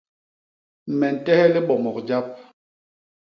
Me 0.97 1.07
ntehe 1.15 1.45
libomok 1.53 1.97
jap. 2.07 2.25